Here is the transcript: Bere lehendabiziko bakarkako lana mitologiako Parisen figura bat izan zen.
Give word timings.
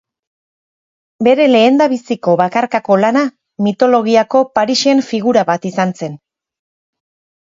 Bere 1.27 1.45
lehendabiziko 1.49 2.33
bakarkako 2.41 2.97
lana 3.03 3.23
mitologiako 3.67 4.43
Parisen 4.59 5.07
figura 5.13 5.45
bat 5.51 5.69
izan 5.73 5.97
zen. 6.01 6.17